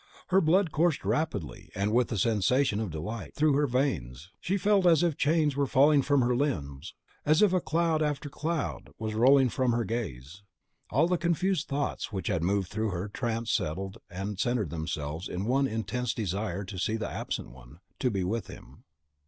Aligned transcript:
Her 0.29 0.41
blood 0.41 0.71
coursed 0.71 1.05
rapidly, 1.05 1.69
and 1.75 1.93
with 1.93 2.11
a 2.11 2.17
sensation 2.17 2.79
of 2.79 2.89
delight, 2.89 3.35
through 3.35 3.53
her 3.53 3.67
veins, 3.67 4.31
she 4.39 4.57
felt 4.57 4.87
as 4.87 5.03
if 5.03 5.15
chains 5.15 5.55
were 5.55 5.67
falling 5.67 6.01
from 6.01 6.21
her 6.21 6.35
limbs, 6.35 6.95
as 7.23 7.43
if 7.43 7.51
cloud 7.65 8.01
after 8.01 8.27
cloud 8.27 8.89
was 8.97 9.13
rolling 9.13 9.49
from 9.49 9.73
her 9.73 9.83
gaze. 9.85 10.41
All 10.89 11.07
the 11.07 11.19
confused 11.19 11.67
thoughts 11.67 12.11
which 12.11 12.29
had 12.29 12.41
moved 12.41 12.69
through 12.71 12.89
her 12.89 13.09
trance 13.09 13.51
settled 13.51 13.99
and 14.09 14.39
centred 14.39 14.71
themselves 14.71 15.29
in 15.29 15.45
one 15.45 15.67
intense 15.67 16.15
desire 16.15 16.63
to 16.63 16.79
see 16.79 16.95
the 16.95 17.07
Absent 17.07 17.51
One, 17.51 17.77
to 17.99 18.09
be 18.09 18.23
with 18.23 18.47
him. 18.47 18.85